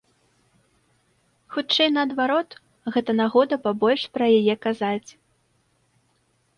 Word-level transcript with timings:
Хутчэй, 1.55 1.89
наадварот, 1.99 2.49
гэта 2.97 3.11
нагода 3.21 3.55
пабольш 3.69 4.03
пра 4.19 4.25
яе 4.41 4.55
казаць. 4.69 5.09